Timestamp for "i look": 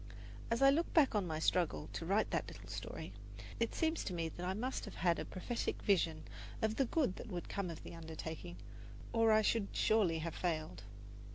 0.63-0.91